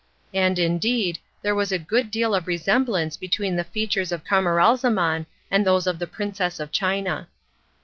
And, 0.33 0.57
indeed, 0.57 1.19
there 1.43 1.53
was 1.53 1.71
a 1.71 1.77
good 1.77 2.09
deal 2.09 2.33
of 2.33 2.47
resemblance 2.47 3.17
between 3.17 3.55
the 3.55 3.63
features 3.63 4.11
of 4.11 4.25
Camaralzaman 4.25 5.27
and 5.51 5.63
those 5.63 5.85
of 5.85 5.99
the 5.99 6.07
Princess 6.07 6.59
of 6.59 6.71
China. 6.71 7.27